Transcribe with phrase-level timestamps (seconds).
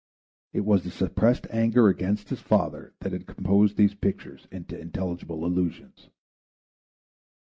[0.51, 5.45] It was the suppressed anger against his father that had composed these pictures into intelligible
[5.45, 6.09] allusions.